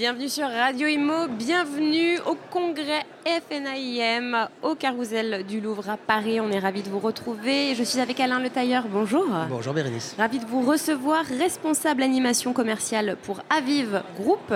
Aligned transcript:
Bienvenue 0.00 0.30
sur 0.30 0.48
Radio 0.48 0.88
Imo, 0.88 1.28
bienvenue 1.28 2.18
au 2.20 2.34
congrès 2.50 3.04
FNAIM 3.26 4.48
au 4.62 4.74
Carousel 4.74 5.44
du 5.46 5.60
Louvre 5.60 5.90
à 5.90 5.98
Paris. 5.98 6.40
On 6.40 6.50
est 6.50 6.58
ravis 6.58 6.82
de 6.82 6.88
vous 6.88 7.00
retrouver. 7.00 7.74
Je 7.74 7.82
suis 7.82 8.00
avec 8.00 8.18
Alain 8.18 8.40
Le 8.40 8.48
Tailleur. 8.48 8.84
Bonjour. 8.90 9.26
Bonjour 9.50 9.74
Bérénice. 9.74 10.14
Ravi 10.16 10.38
de 10.38 10.46
vous 10.46 10.62
recevoir, 10.62 11.26
responsable 11.26 12.02
animation 12.02 12.54
commerciale 12.54 13.18
pour 13.24 13.42
Aviv 13.50 14.02
Group. 14.18 14.54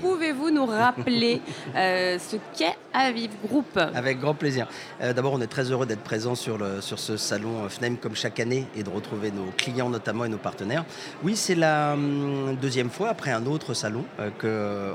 Pouvez-vous 0.00 0.50
nous 0.52 0.64
rappeler 0.64 1.42
euh, 1.76 2.16
ce 2.20 2.36
qu'est 2.56 2.76
Aviv 2.92 3.30
Group? 3.44 3.76
Avec 3.76 4.20
grand 4.20 4.34
plaisir. 4.34 4.68
Euh, 5.02 5.12
d'abord, 5.12 5.32
on 5.32 5.40
est 5.40 5.48
très 5.48 5.72
heureux 5.72 5.86
d'être 5.86 6.04
présent 6.04 6.36
sur, 6.36 6.56
le, 6.56 6.80
sur 6.80 7.00
ce 7.00 7.16
salon 7.16 7.68
FNAIM 7.68 7.96
comme 7.96 8.14
chaque 8.14 8.38
année 8.38 8.68
et 8.76 8.84
de 8.84 8.90
retrouver 8.90 9.32
nos 9.32 9.50
clients 9.56 9.90
notamment 9.90 10.24
et 10.24 10.28
nos 10.28 10.38
partenaires. 10.38 10.84
Oui, 11.24 11.34
c'est 11.34 11.56
la 11.56 11.94
hum, 11.94 12.56
deuxième 12.62 12.90
fois 12.90 13.08
après 13.08 13.32
un 13.32 13.44
autre 13.46 13.74
salon 13.74 14.04
euh, 14.20 14.30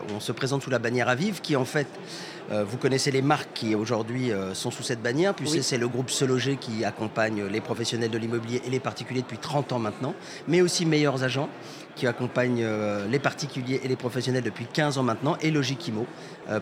qu'on 0.08 0.20
se 0.20 0.32
présente 0.32 0.64
sous 0.64 0.70
la 0.70 0.80
bannière 0.80 1.10
Aviv 1.10 1.42
qui 1.42 1.56
en 1.56 1.66
fait 1.66 1.88
euh, 1.88 2.39
vous 2.52 2.78
connaissez 2.78 3.12
les 3.12 3.22
marques 3.22 3.50
qui 3.54 3.76
aujourd'hui 3.76 4.32
euh, 4.32 4.54
sont 4.56 4.72
sous 4.72 4.82
cette 4.82 5.02
bannière, 5.02 5.36
puisque 5.36 5.64
c'est 5.64 5.78
le 5.78 5.88
groupe 5.88 6.10
Se 6.10 6.26
Loger 6.26 6.58
qui 6.58 6.84
accompagne 6.84 7.46
les 7.46 7.62
professionnels 7.62 8.10
de 8.10 8.18
l'immobilier 8.18 8.62
et 8.66 8.70
les 8.70 8.80
particuliers 8.80 9.22
depuis 9.22 9.38
30 9.38 9.74
ans 9.74 9.80
maintenant, 9.80 10.16
mais 10.48 10.62
aussi 10.62 10.86
Meilleurs 10.86 11.24
Agents 11.24 11.50
qui 11.96 12.08
accompagne 12.08 12.62
euh, 12.64 13.08
les 13.08 13.20
particuliers 13.20 13.82
et 13.84 13.88
les 13.88 13.96
professionnels 13.98 14.44
depuis 14.44 14.66
15 14.66 14.98
ans 14.98 15.04
maintenant, 15.04 15.38
et 15.42 15.52
Logikimo 15.52 16.08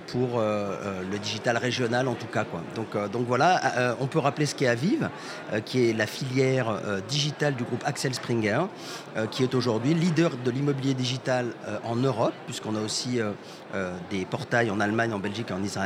pour 0.08 0.42
le 0.42 1.18
digital 1.20 1.56
régional 1.56 2.10
en 2.10 2.16
tout 2.16 2.28
cas. 2.28 2.44
Quoi. 2.44 2.62
Donc, 2.76 2.98
donc 3.10 3.26
voilà, 3.26 3.96
on 4.02 4.08
peut 4.08 4.20
rappeler 4.20 4.46
ce 4.46 4.54
qu'est 4.54 4.68
Aviv, 4.68 5.10
qui 5.64 5.90
est 5.90 5.94
la 5.94 6.06
filière 6.06 6.78
digitale 7.08 7.56
du 7.56 7.64
groupe 7.64 7.84
Axel 7.86 8.14
Springer, 8.14 8.64
qui 9.32 9.44
est 9.44 9.56
aujourd'hui 9.56 9.94
leader 9.94 10.32
de 10.44 10.52
l'immobilier 10.52 10.94
digital 10.94 11.54
en 11.86 11.96
Europe, 11.96 12.34
puisqu'on 12.48 12.76
a 12.76 12.82
aussi 12.82 13.20
des 14.10 14.26
portails 14.26 14.72
en 14.72 14.82
Allemagne, 14.82 15.14
en 15.14 15.20
Belgique 15.20 15.52
et 15.52 15.54
en 15.54 15.64
Israël 15.64 15.77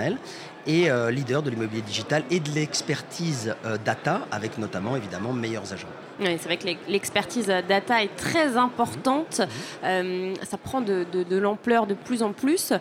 et 0.67 0.89
euh, 0.89 1.11
leader 1.11 1.42
de 1.42 1.50
l'immobilier 1.50 1.81
digital 1.81 2.23
et 2.30 2.39
de 2.39 2.50
l'expertise 2.52 3.56
euh, 3.66 3.78
data, 3.84 4.22
avec 4.31 4.58
notamment 4.58 4.95
évidemment 4.95 5.34
meilleurs 5.34 5.73
agents. 5.73 5.88
Oui, 6.20 6.38
c'est 6.39 6.45
vrai 6.45 6.58
que 6.58 6.67
l'expertise 6.88 7.47
data 7.67 8.03
est 8.03 8.16
très 8.16 8.56
importante. 8.58 9.39
Mhm. 9.39 9.47
Euh, 9.84 10.34
ça 10.44 10.58
prend 10.58 10.81
de, 10.81 11.06
l'ampleur 11.31 11.88
de 11.88 11.95
plus 11.95 12.22
en 12.22 12.31
plus. 12.31 12.73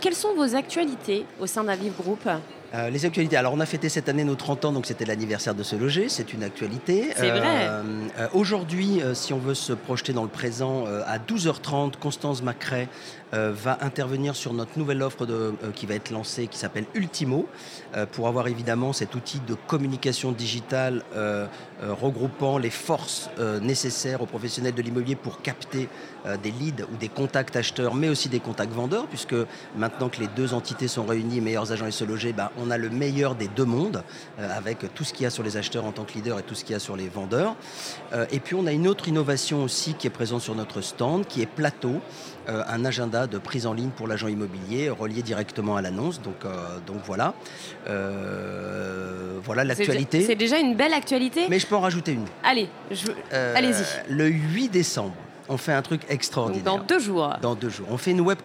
quelles 0.00 0.14
sont 0.14 0.34
vos 0.34 0.56
actualités 0.56 1.24
au 1.38 1.46
sein 1.46 1.64
d'Aviv 1.64 1.92
Group? 1.96 2.28
Les 2.90 3.04
actualités. 3.04 3.36
Alors, 3.36 3.52
on 3.54 3.60
a 3.60 3.66
fêté 3.66 3.88
cette 3.88 4.08
année 4.08 4.24
nos 4.24 4.34
30 4.34 4.66
ans, 4.66 4.72
donc 4.72 4.86
c'était 4.86 5.04
l'anniversaire 5.04 5.54
de 5.54 5.62
Se 5.62 5.76
Loger. 5.76 6.08
C'est 6.08 6.32
une 6.32 6.42
actualité. 6.42 7.10
C'est 7.16 7.30
vrai. 7.30 7.68
Aujourd'hui, 8.32 9.00
si 9.14 9.32
on 9.32 9.38
veut 9.38 9.54
se 9.54 9.72
projeter 9.72 10.12
dans 10.12 10.22
le 10.22 10.28
présent, 10.28 10.84
à 11.06 11.18
12h30, 11.18 11.96
Constance 11.96 12.42
Macrae 12.42 12.86
euh, 13.32 13.52
va 13.54 13.78
intervenir 13.82 14.34
sur 14.34 14.52
notre 14.52 14.76
nouvelle 14.76 15.02
offre 15.02 15.24
de, 15.24 15.34
euh, 15.34 15.70
qui 15.72 15.86
va 15.86 15.94
être 15.94 16.10
lancée, 16.10 16.48
qui 16.48 16.58
s'appelle 16.58 16.86
Ultimo, 16.94 17.46
euh, 17.94 18.04
pour 18.04 18.26
avoir 18.26 18.48
évidemment 18.48 18.92
cet 18.92 19.14
outil 19.14 19.40
de 19.46 19.54
communication 19.54 20.32
digitale 20.32 21.02
regroupant 21.80 22.58
les 22.58 22.70
forces 22.70 23.30
nécessaires 23.62 24.20
aux 24.20 24.26
professionnels 24.26 24.74
de 24.74 24.82
l'immobilier 24.82 25.16
pour 25.16 25.40
capter 25.40 25.88
des 26.42 26.50
leads 26.50 26.84
ou 26.92 26.96
des 26.96 27.08
contacts 27.08 27.56
acheteurs, 27.56 27.94
mais 27.94 28.08
aussi 28.08 28.28
des 28.28 28.40
contacts 28.40 28.72
vendeurs, 28.72 29.06
puisque 29.06 29.34
maintenant 29.76 30.08
que 30.08 30.20
les 30.20 30.28
deux 30.28 30.52
entités 30.52 30.88
sont 30.88 31.04
réunies, 31.04 31.40
meilleurs 31.40 31.72
agents 31.72 31.86
et 31.86 31.90
se 31.90 32.04
loger, 32.04 32.32
bah, 32.32 32.52
on 32.60 32.70
a 32.70 32.78
le 32.78 32.90
meilleur 32.90 33.34
des 33.34 33.48
deux 33.48 33.64
mondes, 33.64 34.02
avec 34.38 34.92
tout 34.94 35.04
ce 35.04 35.12
qu'il 35.12 35.24
y 35.24 35.26
a 35.26 35.30
sur 35.30 35.42
les 35.42 35.56
acheteurs 35.56 35.84
en 35.84 35.92
tant 35.92 36.04
que 36.04 36.14
leader 36.14 36.38
et 36.38 36.42
tout 36.42 36.54
ce 36.54 36.64
qu'il 36.64 36.72
y 36.72 36.76
a 36.76 36.80
sur 36.80 36.96
les 36.96 37.08
vendeurs. 37.08 37.56
et 38.30 38.40
puis 38.40 38.54
on 38.54 38.66
a 38.66 38.72
une 38.72 38.88
autre 38.88 39.08
innovation 39.08 39.62
aussi 39.62 39.94
qui 39.94 40.06
est 40.06 40.10
présente 40.10 40.42
sur 40.42 40.54
notre 40.54 40.80
stand, 40.80 41.26
qui 41.26 41.42
est 41.42 41.46
Plateau, 41.46 42.00
un 42.46 42.84
agenda 42.84 43.26
de 43.26 43.38
prise 43.38 43.66
en 43.66 43.72
ligne 43.72 43.90
pour 43.90 44.08
l'agent 44.08 44.28
immobilier 44.28 44.90
relié 44.90 45.22
directement 45.22 45.76
à 45.76 45.82
l'annonce. 45.82 46.20
Donc, 46.20 46.44
euh, 46.44 46.78
donc 46.86 46.98
voilà. 47.04 47.34
Euh, 47.88 49.38
voilà 49.42 49.64
l'actualité. 49.64 50.24
C'est 50.24 50.34
déjà 50.34 50.58
une 50.58 50.76
belle 50.76 50.94
actualité? 50.94 51.46
Mais 51.48 51.58
je 51.58 51.66
peux 51.66 51.76
en 51.76 51.80
rajouter 51.80 52.12
une. 52.12 52.26
Allez, 52.42 52.68
euh, 53.32 53.54
allez-y. 53.56 53.84
Le 54.08 54.26
8 54.26 54.68
décembre, 54.68 55.14
on 55.48 55.56
fait 55.56 55.72
un 55.72 55.82
truc 55.82 56.02
extraordinaire. 56.08 56.64
dans 56.64 56.78
deux 56.78 56.98
jours. 56.98 57.36
Dans 57.40 57.54
deux 57.54 57.70
jours. 57.70 57.86
On 57.90 57.96
fait 57.96 58.12
une 58.12 58.20
web 58.20 58.38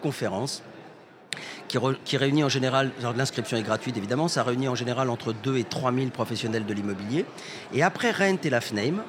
Qui, 1.68 2.16
réunit 2.16 2.44
en 2.44 2.48
général, 2.48 2.92
l'inscription 3.16 3.56
est 3.56 3.62
gratuite 3.62 3.96
évidemment, 3.96 4.28
ça 4.28 4.42
réunit 4.42 4.68
en 4.68 4.74
général 4.74 5.10
entre 5.10 5.32
2 5.32 5.56
et 5.58 5.64
3 5.64 5.92
000 5.92 6.06
professionnels 6.08 6.64
de 6.64 6.72
l'immobilier. 6.72 7.24
Et 7.72 7.82
après 7.82 8.10
Rent 8.12 8.38
et 8.44 8.50
la 8.50 8.60
FNAME, 8.60 8.98
euh, 8.98 9.02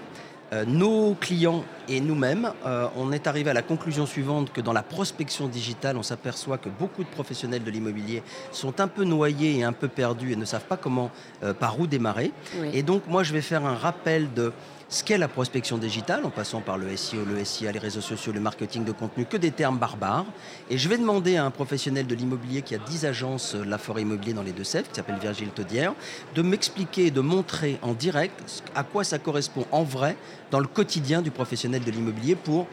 nos 0.65 1.15
clients 1.15 1.63
et 1.89 2.01
nous-mêmes, 2.01 2.51
euh, 2.65 2.87
on 2.97 3.11
est 3.11 3.27
arrivé 3.27 3.49
à 3.49 3.53
la 3.53 3.61
conclusion 3.61 4.05
suivante 4.05 4.51
que 4.51 4.61
dans 4.61 4.73
la 4.73 4.83
prospection 4.83 5.47
digitale, 5.47 5.97
on 5.97 6.03
s'aperçoit 6.03 6.57
que 6.57 6.69
beaucoup 6.69 7.03
de 7.03 7.09
professionnels 7.09 7.63
de 7.63 7.71
l'immobilier 7.71 8.23
sont 8.51 8.81
un 8.81 8.87
peu 8.87 9.03
noyés 9.03 9.59
et 9.59 9.63
un 9.63 9.73
peu 9.73 9.87
perdus 9.87 10.33
et 10.33 10.35
ne 10.35 10.45
savent 10.45 10.65
pas 10.65 10.77
comment, 10.77 11.11
euh, 11.43 11.53
par 11.53 11.79
où 11.79 11.87
démarrer. 11.87 12.31
Et 12.73 12.83
donc, 12.83 13.03
moi, 13.07 13.23
je 13.23 13.33
vais 13.33 13.41
faire 13.41 13.65
un 13.65 13.75
rappel 13.75 14.33
de 14.33 14.51
ce 14.89 15.03
qu'est 15.03 15.17
la 15.17 15.27
prospection 15.27 15.77
digitale, 15.77 16.23
en 16.25 16.29
passant 16.29 16.61
par 16.61 16.77
le 16.77 16.95
SEO, 16.95 17.25
le 17.25 17.43
SIA, 17.43 17.73
les 17.73 17.79
réseaux 17.79 18.01
sociaux, 18.01 18.31
le 18.31 18.39
marketing 18.39 18.85
de 18.85 18.93
contenu, 18.93 19.25
que 19.25 19.35
des 19.35 19.51
termes 19.51 19.77
barbares. 19.77 20.25
Et 20.69 20.77
je 20.77 20.87
vais 20.87 20.97
demander 20.97 21.35
à 21.35 21.43
un 21.43 21.51
professionnel 21.51 22.07
de 22.07 22.15
l'immobilier 22.15 22.61
qui 22.61 22.73
a 22.73 22.77
10 22.77 23.05
agences 23.05 23.55
euh, 23.55 23.65
La 23.65 23.77
Forêt 23.77 24.03
Immobilier 24.03 24.33
dans 24.33 24.43
les 24.43 24.53
Deux-Sèvres, 24.53 24.87
qui 24.87 24.95
s'appelle 24.95 25.19
Virgile 25.21 25.49
Taudière, 25.49 25.93
de 26.35 26.41
m'expliquer 26.41 27.07
et 27.07 27.11
de 27.11 27.19
montrer 27.19 27.79
en 27.81 27.93
direct 27.93 28.63
à 28.75 28.83
quoi 28.83 29.03
ça 29.03 29.19
correspond 29.19 29.65
en 29.71 29.83
vrai 29.83 30.15
dans 30.51 30.59
le 30.59 30.67
quotidien 30.67 31.21
du 31.21 31.31
professionnel 31.31 31.83
de 31.83 31.91
l'immobilier 31.91 32.35
pour 32.35 32.67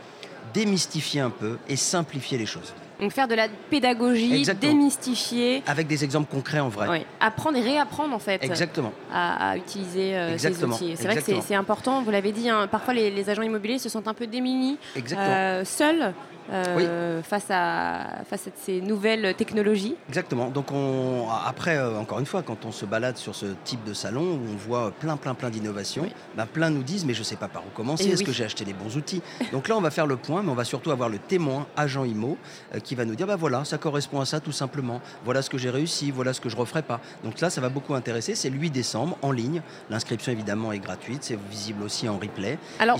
démystifier 0.52 1.20
un 1.20 1.30
peu 1.30 1.58
et 1.68 1.76
simplifier 1.76 2.38
les 2.38 2.46
choses. 2.46 2.74
Donc 3.00 3.10
faire 3.10 3.26
de 3.26 3.34
la 3.34 3.48
pédagogie, 3.70 4.46
démystifier. 4.60 5.62
Avec 5.66 5.86
des 5.86 6.04
exemples 6.04 6.30
concrets 6.30 6.60
en 6.60 6.68
vrai. 6.68 6.88
Oui. 6.88 7.06
Apprendre 7.20 7.58
et 7.58 7.60
réapprendre 7.60 8.14
en 8.14 8.18
fait. 8.18 8.42
Exactement. 8.44 8.92
À, 9.12 9.56
utiliser 9.56 10.14
euh, 10.14 10.38
ces 10.38 10.64
outils. 10.64 10.94
C'est 10.96 11.06
vrai 11.06 11.16
que 11.16 11.40
c'est 11.42 11.54
important, 11.54 12.02
vous 12.02 12.10
l'avez 12.10 12.32
dit, 12.32 12.48
hein. 12.48 12.68
parfois 12.70 12.94
les, 12.94 13.28
agents 13.28 13.42
immobiliers 13.42 13.78
se 13.78 13.88
sentent 13.88 14.08
un 14.08 14.14
peu 14.14 14.26
démunis, 14.26 14.78
euh, 15.12 15.64
seuls 15.64 16.14
euh, 16.52 17.22
face, 17.22 17.46
à, 17.50 18.24
face 18.28 18.48
à 18.48 18.50
ces 18.54 18.80
nouvelles 18.80 19.34
technologies. 19.34 19.96
Exactement. 20.08 20.48
Donc 20.48 20.72
on, 20.72 21.26
après, 21.46 21.76
euh, 21.76 21.98
encore 21.98 22.18
une 22.18 22.26
fois, 22.26 22.42
quand 22.42 22.64
on 22.64 22.72
se 22.72 22.84
balade 22.84 23.16
sur 23.16 23.34
ce 23.34 23.46
type 23.64 23.82
de 23.84 23.94
salon 23.94 24.22
où 24.22 24.40
on 24.52 24.56
voit 24.56 24.90
plein, 24.92 25.16
plein, 25.16 25.34
plein 25.34 25.50
d'innovations, 25.50 26.06
ben, 26.36 26.46
plein 26.46 26.70
nous 26.70 26.82
disent 26.82 27.04
mais 27.04 27.14
je 27.14 27.20
ne 27.20 27.24
sais 27.24 27.36
pas 27.36 27.48
par 27.48 27.62
où 27.66 27.70
commencer, 27.74 28.08
est-ce 28.08 28.22
que 28.22 28.32
j'ai 28.32 28.44
acheté 28.44 28.64
les 28.64 28.72
bons 28.74 28.96
outils? 28.96 29.22
Donc 29.52 29.68
là, 29.68 29.76
on 29.76 29.80
va 29.80 29.90
faire 29.90 30.06
le 30.06 30.16
point, 30.16 30.42
mais 30.42 30.50
on 30.50 30.54
va 30.54 30.64
surtout 30.64 30.90
avoir 30.90 31.08
le 31.08 31.18
témoin, 31.18 31.66
agent 31.76 32.04
IMO, 32.04 32.36
euh, 32.74 32.80
qui 32.80 32.94
va 32.94 33.04
nous 33.04 33.14
dire 33.14 33.26
bah 33.26 33.36
voilà, 33.36 33.64
ça 33.64 33.78
correspond 33.78 34.20
à 34.20 34.26
ça 34.26 34.40
tout 34.40 34.52
simplement. 34.52 35.00
Voilà 35.24 35.42
ce 35.42 35.50
que 35.50 35.58
j'ai 35.58 35.70
réussi, 35.70 36.10
voilà 36.10 36.32
ce 36.32 36.40
que 36.40 36.48
je 36.48 36.56
ne 36.56 36.60
referai 36.60 36.82
pas. 36.82 37.00
Donc 37.22 37.40
là, 37.40 37.50
ça 37.50 37.60
va 37.60 37.68
beaucoup 37.68 37.94
intéresser. 37.94 38.34
C'est 38.34 38.50
le 38.50 38.58
8 38.58 38.70
décembre 38.70 39.16
en 39.22 39.30
ligne. 39.30 39.62
L'inscription 39.90 40.32
évidemment 40.32 40.72
est 40.72 40.78
gratuite, 40.78 41.24
c'est 41.24 41.38
visible 41.50 41.82
aussi 41.82 42.08
en 42.08 42.18
replay. 42.18 42.58
Alors 42.78 42.98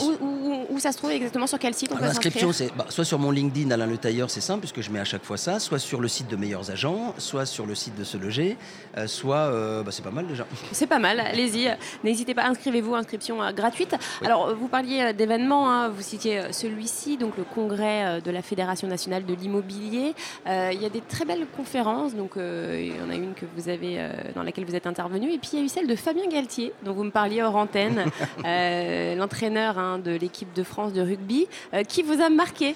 où, 0.71 0.78
ça 0.78 0.93
se 0.93 0.99
trouve 0.99 1.11
exactement? 1.11 1.47
Sur 1.47 1.59
quel 1.59 1.75
site 1.75 1.91
on 1.93 1.97
peut 1.97 2.05
L'inscription, 2.05 2.53
c'est 2.53 2.75
bah, 2.75 2.87
soit 2.88 3.05
sur 3.05 3.19
mon 3.19 3.31
LinkedIn 3.34 3.71
Alain 3.72 3.87
Le 3.87 3.99
Tailleur, 3.99 4.31
c'est 4.31 4.41
simple 4.41 4.61
puisque 4.61 4.81
je 4.81 4.91
mets 4.91 5.00
à 5.00 5.05
chaque 5.05 5.25
fois 5.25 5.37
ça, 5.37 5.59
soit 5.59 5.78
sur 5.78 6.00
le 6.00 6.09
site 6.09 6.31
de 6.31 6.37
Meilleurs 6.37 6.71
Agents, 6.71 7.15
soit 7.19 7.47
sur 7.47 7.67
le 7.67 7.75
site 7.75 7.97
de 7.97 8.05
Se 8.05 8.17
Loger, 8.17 8.56
euh, 8.97 9.06
soit 9.06 9.37
euh, 9.37 9.83
bah, 9.83 9.91
c'est 9.91 10.05
pas 10.05 10.12
mal 10.12 10.27
déjà. 10.27 10.47
C'est 10.72 10.87
pas 10.87 10.99
mal, 10.99 11.21
allez-y, 11.21 11.69
n'hésitez 12.05 12.34
pas, 12.34 12.44
inscrivez-vous, 12.44 12.94
inscription 12.94 13.43
euh, 13.43 13.53
gratuite. 13.53 13.97
Alors 14.25 14.55
vous 14.55 14.69
parliez 14.69 15.12
d'événements, 15.12 15.71
hein, 15.71 15.89
vous 15.89 16.03
citiez 16.03 16.53
celui-ci, 16.53 17.17
donc 17.17 17.37
le 17.37 17.44
congrès 17.44 18.21
de 18.21 18.31
la 18.31 18.43
Fédération 18.43 18.87
nationale 18.87 19.25
de 19.25 19.34
l'immobilier. 19.34 20.15
il 20.47 20.81
y 20.81 20.87
a 20.87 20.91
des 20.91 21.00
très 21.00 21.25
belles 21.25 21.47
conférences, 21.56 22.15
donc 22.15 22.33
il 22.37 22.97
y 22.97 23.03
en 23.03 23.11
a 23.11 23.15
une 23.15 23.34
que 23.34 23.47
vous 23.56 23.69
avez 23.69 24.08
dans 24.35 24.43
laquelle 24.43 24.64
vous 24.64 24.76
êtes 24.76 24.87
intervenu, 24.87 25.32
et 25.32 25.38
puis 25.38 25.50
il 25.55 25.58
y 25.58 25.62
a 25.62 25.64
eu 25.64 25.69
celle 25.69 25.87
de 25.87 25.97
Fabien 25.97 26.29
Galtier, 26.29 26.73
dont 26.85 26.93
vous 26.93 27.05
me 27.05 27.11
parliez 27.11 27.43
hors 27.43 27.56
antenne, 27.56 28.05
l'entraîneur 29.19 29.79
hein, 29.79 29.99
de 29.99 30.12
l'équipe 30.12 30.53
de 30.55 30.62
France 30.62 30.93
de 30.93 31.00
rugby, 31.00 31.47
qui 31.88 32.03
vous 32.03 32.20
a 32.20 32.29
marqué 32.29 32.75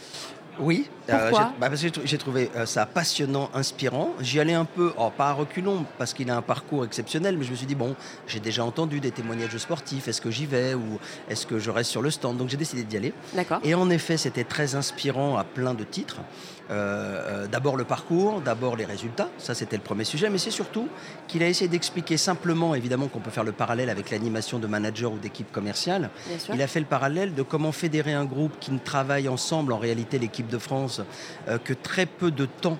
oui, 0.60 0.88
euh, 1.10 1.30
Pourquoi? 1.30 1.52
bah, 1.60 1.68
parce 1.68 1.82
que 1.82 1.88
j'ai 2.04 2.18
trouvé 2.18 2.50
euh, 2.56 2.66
ça 2.66 2.86
passionnant, 2.86 3.50
inspirant. 3.54 4.14
J'y 4.20 4.40
allais 4.40 4.54
un 4.54 4.64
peu, 4.64 4.92
oh, 4.98 5.10
pas 5.16 5.28
à 5.28 5.32
reculons, 5.32 5.84
parce 5.98 6.12
qu'il 6.12 6.30
a 6.30 6.36
un 6.36 6.42
parcours 6.42 6.84
exceptionnel, 6.84 7.36
mais 7.38 7.44
je 7.44 7.50
me 7.50 7.56
suis 7.56 7.66
dit, 7.66 7.74
bon, 7.74 7.94
j'ai 8.26 8.40
déjà 8.40 8.64
entendu 8.64 9.00
des 9.00 9.10
témoignages 9.10 9.56
sportifs, 9.58 10.08
est-ce 10.08 10.20
que 10.20 10.30
j'y 10.30 10.46
vais 10.46 10.74
ou 10.74 10.98
est-ce 11.28 11.46
que 11.46 11.58
je 11.58 11.70
reste 11.70 11.90
sur 11.90 12.02
le 12.02 12.10
stand? 12.10 12.36
Donc 12.36 12.48
j'ai 12.48 12.56
décidé 12.56 12.82
d'y 12.82 12.96
aller. 12.96 13.12
D'accord. 13.34 13.60
Et 13.64 13.74
en 13.74 13.88
effet, 13.90 14.16
c'était 14.16 14.44
très 14.44 14.74
inspirant 14.74 15.36
à 15.36 15.44
plein 15.44 15.74
de 15.74 15.84
titres. 15.84 16.20
Euh, 16.70 17.46
d'abord 17.46 17.76
le 17.76 17.84
parcours, 17.84 18.42
d'abord 18.42 18.76
les 18.76 18.84
résultats, 18.84 19.30
ça 19.38 19.54
c'était 19.54 19.76
le 19.76 19.82
premier 19.82 20.04
sujet, 20.04 20.28
mais 20.28 20.36
c'est 20.36 20.50
surtout 20.50 20.86
qu'il 21.26 21.42
a 21.42 21.48
essayé 21.48 21.68
d'expliquer 21.68 22.18
simplement, 22.18 22.74
évidemment 22.74 23.08
qu'on 23.08 23.20
peut 23.20 23.30
faire 23.30 23.44
le 23.44 23.52
parallèle 23.52 23.88
avec 23.88 24.10
l'animation 24.10 24.58
de 24.58 24.66
manager 24.66 25.12
ou 25.12 25.18
d'équipe 25.18 25.50
commerciale, 25.50 26.10
il 26.52 26.60
a 26.60 26.66
fait 26.66 26.80
le 26.80 26.86
parallèle 26.86 27.32
de 27.32 27.42
comment 27.42 27.72
fédérer 27.72 28.12
un 28.12 28.26
groupe 28.26 28.52
qui 28.60 28.70
ne 28.70 28.78
travaille 28.78 29.28
ensemble, 29.28 29.72
en 29.72 29.78
réalité 29.78 30.18
l'équipe 30.18 30.47
de 30.48 30.58
France, 30.58 31.00
euh, 31.48 31.58
que 31.58 31.72
très 31.72 32.06
peu 32.06 32.30
de 32.30 32.46
temps 32.46 32.78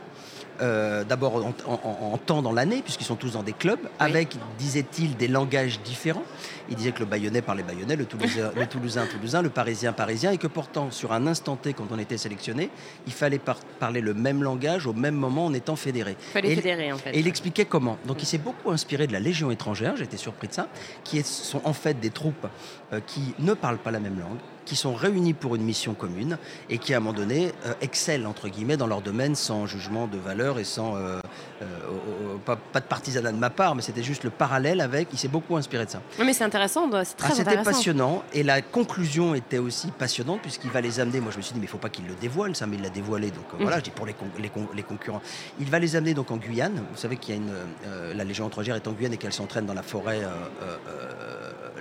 euh, 0.60 1.04
d'abord 1.04 1.46
en, 1.66 2.18
temps 2.18 2.42
dans 2.42 2.52
l'année, 2.52 2.82
puisqu'ils 2.82 3.04
sont 3.04 3.14
tous 3.14 3.32
dans 3.32 3.44
des 3.44 3.52
clubs, 3.52 3.78
avec, 4.00 4.36
disait-il, 4.58 5.16
des 5.16 5.28
langages 5.28 5.80
différents. 5.82 6.24
Il 6.68 6.74
disait 6.74 6.90
que 6.90 6.98
le 6.98 7.04
Bayonnais 7.04 7.42
parlait 7.42 7.62
Bayonnais, 7.62 7.94
le 7.94 8.06
Toulousain, 8.06 8.50
le 8.56 8.66
Toulousain, 8.66 9.06
Toulousain, 9.06 9.42
le 9.42 9.50
Parisien, 9.50 9.92
Parisien, 9.92 10.32
et 10.32 10.38
que 10.38 10.48
pourtant, 10.48 10.90
sur 10.90 11.12
un 11.12 11.28
instant 11.28 11.54
T, 11.54 11.74
quand 11.74 11.86
on 11.92 11.98
était 11.98 12.18
sélectionné, 12.18 12.70
il 13.06 13.12
fallait 13.12 13.40
parler 13.78 14.00
le 14.00 14.14
même 14.14 14.42
langage 14.42 14.88
au 14.88 14.92
même 14.92 15.14
moment 15.14 15.46
en 15.46 15.54
étant 15.54 15.76
fédéré. 15.76 16.16
Il 16.18 16.32
fallait 16.32 16.54
fédérer, 16.56 16.92
en 16.92 16.98
fait. 16.98 17.14
Et 17.14 17.20
il 17.20 17.28
expliquait 17.28 17.64
comment. 17.64 17.96
Donc, 18.04 18.20
il 18.22 18.26
s'est 18.26 18.38
beaucoup 18.38 18.72
inspiré 18.72 19.06
de 19.06 19.12
la 19.12 19.20
Légion 19.20 19.52
étrangère, 19.52 19.96
j'étais 19.96 20.16
surpris 20.16 20.48
de 20.48 20.54
ça, 20.54 20.66
qui 21.04 21.22
sont 21.22 21.60
en 21.64 21.72
fait 21.72 22.00
des 22.00 22.10
troupes 22.10 22.48
euh, 22.92 23.00
qui 23.06 23.34
ne 23.38 23.54
parlent 23.54 23.78
pas 23.78 23.92
la 23.92 24.00
même 24.00 24.18
langue, 24.18 24.38
qui 24.68 24.76
sont 24.76 24.94
réunis 24.94 25.32
pour 25.32 25.56
une 25.56 25.62
mission 25.62 25.94
commune 25.94 26.36
et 26.68 26.76
qui, 26.76 26.92
à 26.92 26.98
un 26.98 27.00
moment 27.00 27.14
donné, 27.14 27.52
euh, 27.64 27.72
excellent, 27.80 28.28
entre 28.28 28.48
guillemets, 28.48 28.76
dans 28.76 28.86
leur 28.86 29.00
domaine 29.00 29.34
sans 29.34 29.66
jugement 29.66 30.06
de 30.06 30.18
valeur 30.18 30.58
et 30.58 30.64
sans. 30.64 30.96
Euh, 30.96 31.20
euh, 31.62 32.36
pas, 32.44 32.56
de 32.56 32.86
partisanat 32.86 33.32
de 33.32 33.38
ma 33.38 33.48
part, 33.48 33.74
mais 33.74 33.82
c'était 33.82 34.02
juste 34.02 34.24
le 34.24 34.30
parallèle 34.30 34.82
avec. 34.82 35.08
Il 35.12 35.18
s'est 35.18 35.28
beaucoup 35.28 35.56
inspiré 35.56 35.86
de 35.86 35.90
ça. 35.90 36.02
Oui, 36.18 36.26
mais 36.26 36.34
c'est 36.34 36.44
intéressant, 36.44 36.88
c'est 37.02 37.16
très 37.16 37.32
ah, 37.32 37.34
C'était 37.34 37.62
passionnant 37.62 38.22
et 38.34 38.42
la 38.42 38.60
conclusion 38.60 39.34
était 39.34 39.58
aussi 39.58 39.90
passionnante 39.90 40.42
puisqu'il 40.42 40.70
va 40.70 40.82
les 40.82 41.00
amener. 41.00 41.20
Moi, 41.20 41.32
je 41.32 41.38
me 41.38 41.42
suis 41.42 41.54
dit, 41.54 41.60
mais 41.60 41.64
il 41.64 41.68
ne 41.68 41.72
faut 41.72 41.78
pas 41.78 41.88
qu'il 41.88 42.06
le 42.06 42.14
dévoile, 42.14 42.54
ça, 42.54 42.66
mais 42.66 42.76
il 42.76 42.82
l'a 42.82 42.90
dévoilé. 42.90 43.30
Donc 43.30 43.46
voilà, 43.58 43.76
mm. 43.76 43.80
je 43.80 43.84
dis 43.84 43.90
pour 43.90 44.06
les, 44.06 44.14
les, 44.38 44.82
concurrents. 44.82 45.22
Il 45.58 45.70
va 45.70 45.78
les 45.78 45.96
amener 45.96 46.12
donc 46.12 46.30
en 46.30 46.36
Guyane. 46.36 46.84
Vous 46.92 46.98
savez 46.98 47.16
qu'il 47.16 47.34
y 47.34 47.38
a 47.38 47.40
une. 47.40 48.16
la 48.16 48.24
Légion 48.24 48.46
étrangère 48.48 48.76
est 48.76 48.86
en 48.86 48.92
Guyane 48.92 49.14
et 49.14 49.16
qu'elle 49.16 49.32
s'entraîne 49.32 49.64
dans 49.64 49.74
la 49.74 49.82
forêt 49.82 50.20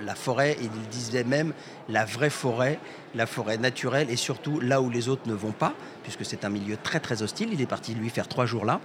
la 0.03 0.15
forêt, 0.15 0.53
et 0.53 0.63
il 0.63 0.87
disait 0.89 1.23
même 1.23 1.53
la 1.89 2.05
vraie 2.05 2.29
forêt, 2.29 2.79
la 3.15 3.25
forêt 3.25 3.57
naturelle, 3.57 4.09
et 4.09 4.15
surtout 4.15 4.59
là 4.59 4.81
où 4.81 4.89
les 4.89 5.09
autres 5.09 5.27
ne 5.27 5.33
vont 5.33 5.51
pas, 5.51 5.73
puisque 6.03 6.25
c'est 6.25 6.45
un 6.45 6.49
milieu 6.49 6.77
très 6.81 6.99
très 6.99 7.21
hostile. 7.21 7.49
Il 7.51 7.61
est 7.61 7.65
parti 7.67 7.93
lui 7.93 8.09
faire 8.09 8.27
trois 8.27 8.45
jours 8.45 8.65
là. 8.65 8.79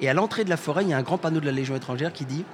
Et 0.00 0.08
à 0.08 0.14
l'entrée 0.14 0.44
de 0.44 0.50
la 0.50 0.56
forêt, 0.56 0.84
il 0.84 0.90
y 0.90 0.94
a 0.94 0.98
un 0.98 1.02
grand 1.02 1.18
panneau 1.18 1.40
de 1.40 1.46
la 1.46 1.52
Légion 1.52 1.76
étrangère 1.76 2.12
qui 2.12 2.24
dit 2.24 2.44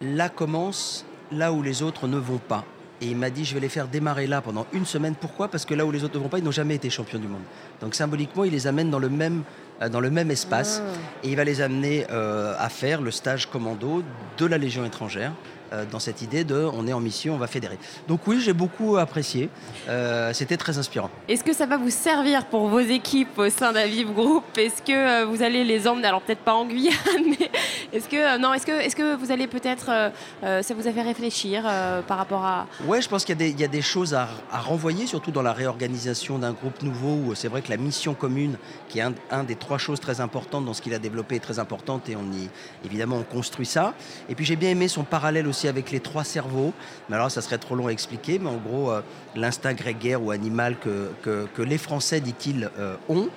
Là 0.00 0.28
commence 0.28 1.06
là 1.32 1.52
où 1.52 1.62
les 1.62 1.82
autres 1.82 2.06
ne 2.06 2.18
vont 2.18 2.38
pas. 2.38 2.64
Et 3.00 3.08
il 3.08 3.16
m'a 3.16 3.30
dit, 3.30 3.44
je 3.44 3.54
vais 3.54 3.60
les 3.60 3.68
faire 3.68 3.88
démarrer 3.88 4.26
là 4.26 4.40
pendant 4.40 4.66
une 4.72 4.86
semaine. 4.86 5.14
Pourquoi? 5.14 5.48
Parce 5.48 5.66
que 5.66 5.74
là 5.74 5.84
où 5.84 5.90
les 5.90 6.02
autres 6.04 6.16
ne 6.16 6.22
vont 6.22 6.28
pas, 6.28 6.38
ils 6.38 6.44
n'ont 6.44 6.50
jamais 6.50 6.76
été 6.76 6.88
champions 6.88 7.18
du 7.18 7.28
monde. 7.28 7.42
Donc 7.80 7.94
symboliquement, 7.94 8.44
il 8.44 8.52
les 8.52 8.66
amène 8.66 8.90
dans 8.90 8.98
le 8.98 9.10
même, 9.10 9.42
dans 9.90 10.00
le 10.00 10.10
même 10.10 10.30
espace. 10.30 10.82
Ah. 10.84 10.96
Et 11.24 11.30
il 11.30 11.36
va 11.36 11.44
les 11.44 11.60
amener 11.60 12.06
euh, 12.10 12.54
à 12.58 12.68
faire 12.68 13.00
le 13.00 13.10
stage 13.10 13.46
commando 13.46 14.02
de 14.38 14.46
la 14.46 14.58
Légion 14.58 14.84
étrangère. 14.84 15.32
Euh, 15.72 15.84
dans 15.90 15.98
cette 15.98 16.22
idée 16.22 16.44
de 16.44 16.54
on 16.54 16.86
est 16.86 16.92
en 16.92 17.00
mission, 17.00 17.34
on 17.34 17.38
va 17.38 17.48
fédérer. 17.48 17.78
Donc 18.06 18.20
oui, 18.26 18.40
j'ai 18.40 18.52
beaucoup 18.52 18.96
apprécié. 18.96 19.48
Euh, 19.88 20.32
c'était 20.32 20.56
très 20.56 20.78
inspirant. 20.78 21.10
Est-ce 21.28 21.42
que 21.42 21.52
ça 21.52 21.66
va 21.66 21.76
vous 21.76 21.90
servir 21.90 22.46
pour 22.46 22.68
vos 22.68 22.80
équipes 22.80 23.36
au 23.38 23.50
sein 23.50 23.72
d'Aviv 23.72 24.12
Group? 24.12 24.44
Est-ce 24.56 24.80
que 24.80 24.92
euh, 24.92 25.26
vous 25.26 25.42
allez 25.42 25.64
les 25.64 25.88
emmener, 25.88 26.06
alors 26.06 26.22
peut-être 26.22 26.40
pas 26.40 26.54
en 26.54 26.66
Guyane, 26.66 26.94
mais 27.26 27.50
est-ce 27.92 28.08
que 28.08 28.38
non, 28.38 28.54
est-ce 28.54 28.66
que 28.66 28.72
est-ce 28.72 28.94
que 28.94 29.16
vous 29.16 29.32
allez 29.32 29.46
peut-être 29.46 30.12
ça 30.42 30.74
vous 30.74 30.86
a 30.86 30.92
fait 30.92 31.02
réfléchir 31.02 31.62
par 32.06 32.18
rapport 32.18 32.44
à 32.44 32.66
Ouais, 32.86 33.00
je 33.00 33.08
pense 33.08 33.24
qu'il 33.24 33.60
y, 33.60 33.64
a 33.64 33.68
des 33.68 33.82
choses 33.82 34.14
à, 34.14 34.28
renvoyer, 34.52 35.06
surtout 35.06 35.30
dans 35.30 35.42
la 35.42 35.52
réorganisation 35.52 36.38
d'un 36.38 36.52
groupe 36.52 36.82
nouveau 36.82 37.14
où 37.14 37.34
c'est 37.34 37.48
vrai 37.48 37.62
que 37.62 37.70
la 37.70 37.76
mission 37.76 38.14
commune, 38.14 38.56
qui 38.88 38.98
est 38.98 39.04
un, 39.30 39.44
des 39.44 39.56
trois 39.66 39.78
choses 39.78 39.98
très 39.98 40.20
importantes 40.20 40.64
dans 40.64 40.74
ce 40.74 40.80
qu'il 40.80 40.94
a 40.94 41.00
développé, 41.00 41.40
très 41.40 41.58
importante 41.58 42.08
et 42.08 42.14
on 42.14 42.22
y 42.32 42.48
évidemment 42.84 43.16
on 43.16 43.24
construit 43.24 43.66
ça. 43.66 43.94
Et 44.28 44.36
puis 44.36 44.44
j'ai 44.44 44.54
bien 44.54 44.70
aimé 44.70 44.86
son 44.86 45.02
parallèle 45.02 45.48
aussi 45.48 45.66
avec 45.66 45.90
les 45.90 45.98
trois 45.98 46.22
cerveaux. 46.22 46.72
Mais 47.08 47.16
alors, 47.16 47.32
ça 47.32 47.42
serait 47.42 47.58
trop 47.58 47.74
long 47.74 47.88
à 47.88 47.90
expliquer, 47.90 48.38
mais 48.38 48.48
en 48.48 48.58
gros, 48.58 48.92
euh, 48.92 49.00
l'instinct 49.34 49.74
grégaire 49.74 50.22
ou 50.22 50.30
animal 50.30 50.76
que, 50.78 51.10
que, 51.22 51.62
les 51.62 51.78
Français, 51.78 52.20
dit-il, 52.20 52.70
euh, 52.78 52.96
ont. 53.08 53.28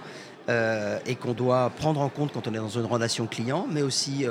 Euh, 0.49 0.97
et 1.05 1.15
qu'on 1.15 1.33
doit 1.33 1.69
prendre 1.69 2.01
en 2.01 2.09
compte 2.09 2.31
quand 2.33 2.47
on 2.47 2.53
est 2.53 2.57
dans 2.57 2.69
une 2.69 2.85
relation 2.85 3.27
client, 3.27 3.67
mais 3.69 3.81
aussi 3.83 4.25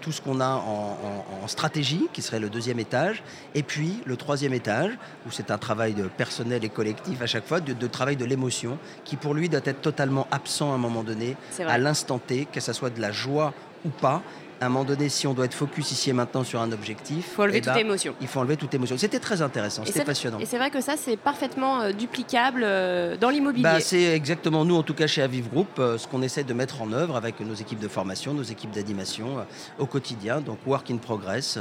tout 0.00 0.10
ce 0.10 0.20
qu'on 0.20 0.40
a 0.40 0.48
en, 0.48 1.46
stratégie, 1.46 2.08
qui 2.12 2.22
serait 2.22 2.40
le 2.40 2.48
deuxième 2.48 2.78
étage, 2.78 3.22
et 3.54 3.62
puis 3.62 4.00
le 4.06 4.16
troisième 4.16 4.54
étage, 4.54 4.92
où 5.26 5.30
c'est 5.30 5.50
un 5.50 5.58
travail 5.58 5.92
de 5.92 6.04
personnel 6.04 6.64
et 6.64 6.68
collectif 6.68 7.20
à 7.20 7.26
chaque 7.26 7.46
fois, 7.46 7.60
de, 7.60 7.72
de 7.72 7.86
travail 7.86 8.16
de 8.16 8.24
l'émotion, 8.24 8.78
qui 9.04 9.16
pour 9.16 9.34
lui 9.34 9.48
doit 9.48 9.60
être 9.64 9.82
totalement 9.82 10.26
absent 10.30 10.72
à 10.72 10.74
un 10.74 10.78
moment 10.78 11.02
donné, 11.02 11.36
à 11.66 11.78
l'instant 11.78 12.18
T, 12.18 12.46
que 12.46 12.60
ce 12.60 12.72
soit 12.72 12.90
de 12.90 13.00
la 13.00 13.12
joie 13.12 13.52
ou 13.84 13.90
pas, 13.90 14.22
à 14.62 14.66
un 14.66 14.68
moment 14.68 14.84
donné, 14.84 15.08
si 15.08 15.26
on 15.26 15.34
doit 15.34 15.46
être 15.46 15.54
focus 15.54 15.90
ici 15.90 16.10
et 16.10 16.12
maintenant 16.12 16.44
sur 16.44 16.60
un 16.60 16.70
objectif, 16.70 17.16
il 17.16 17.22
faut 17.34 17.42
enlever 17.42 17.58
eh 17.58 17.60
toute 17.62 17.72
ben, 17.72 17.80
émotion. 17.80 18.14
Il 18.20 18.28
faut 18.28 18.38
enlever 18.38 18.56
toute 18.56 18.72
émotion. 18.72 18.96
C'était 18.96 19.18
très 19.18 19.42
intéressant, 19.42 19.84
c'était 19.84 20.04
passionnant. 20.04 20.38
Et 20.38 20.46
c'est 20.46 20.56
vrai 20.56 20.70
que 20.70 20.80
ça, 20.80 20.94
c'est 20.96 21.16
parfaitement 21.16 21.80
euh, 21.80 21.92
duplicable 21.92 22.62
euh, 22.64 23.16
dans 23.16 23.30
l'immobilier. 23.30 23.64
Bah, 23.64 23.80
c'est 23.80 24.14
exactement 24.14 24.64
nous, 24.64 24.76
en 24.76 24.84
tout 24.84 24.94
cas 24.94 25.08
chez 25.08 25.20
Aviv 25.20 25.50
Group, 25.50 25.68
euh, 25.80 25.98
ce 25.98 26.06
qu'on 26.06 26.22
essaie 26.22 26.44
de 26.44 26.54
mettre 26.54 26.80
en 26.80 26.92
œuvre 26.92 27.16
avec 27.16 27.40
nos 27.40 27.54
équipes 27.54 27.80
de 27.80 27.88
formation, 27.88 28.34
nos 28.34 28.44
équipes 28.44 28.70
d'animation 28.70 29.44
au 29.80 29.86
quotidien. 29.86 30.40
Donc, 30.40 30.58
work 30.64 30.90
in 30.92 30.98
progress. 30.98 31.58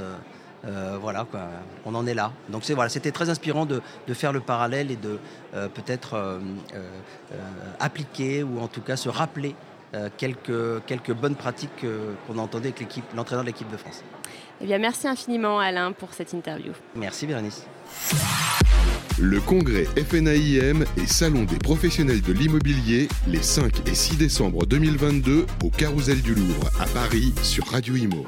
voilà, 1.01 1.25
quoi. 1.29 1.41
on 1.85 1.95
en 1.95 2.05
est 2.05 2.13
là. 2.13 2.31
Donc 2.49 2.63
c'est 2.63 2.75
voilà, 2.75 2.89
c'était 2.89 3.11
très 3.11 3.29
inspirant 3.29 3.65
de, 3.65 3.81
de, 4.07 4.13
faire 4.13 4.31
le 4.31 4.41
parallèle 4.41 4.91
et 4.91 4.95
de 4.95 5.17
peut-être 5.51 6.39
appliquer 7.79 8.43
ou 8.43 8.59
en 8.59 8.67
tout 8.67 8.81
cas 8.81 8.95
se 8.95 9.09
rappeler 9.09 9.55
quelques, 10.17 10.85
quelques 10.85 11.13
bonnes 11.13 11.35
pratiques 11.35 11.85
qu'on 12.27 12.37
a 12.37 12.41
entendues 12.41 12.67
avec 12.67 12.85
l'entraîneur 13.15 13.43
de 13.43 13.49
l'équipe 13.49 13.69
de 13.69 13.77
France. 13.77 14.03
Eh 14.61 14.65
bien, 14.65 14.77
merci 14.77 15.07
infiniment 15.07 15.59
Alain 15.59 15.91
pour 15.91 16.13
cette 16.13 16.33
interview. 16.33 16.71
Merci 16.95 17.27
Bérénice. 17.27 17.65
Le 19.19 19.39
congrès 19.39 19.85
FNAIM 19.85 20.83
et 20.97 21.05
Salon 21.05 21.43
des 21.43 21.57
professionnels 21.57 22.21
de 22.21 22.33
l'immobilier 22.33 23.07
les 23.27 23.41
5 23.41 23.87
et 23.87 23.93
6 23.93 24.17
décembre 24.17 24.65
2022 24.65 25.45
au 25.63 25.69
Carousel 25.69 26.21
du 26.21 26.33
Louvre 26.33 26.69
à 26.79 26.85
Paris 26.85 27.33
sur 27.43 27.67
Radio 27.67 27.95
Imo. 27.95 28.25